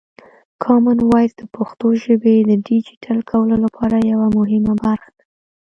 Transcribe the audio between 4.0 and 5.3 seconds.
یوه مهمه برخه ده.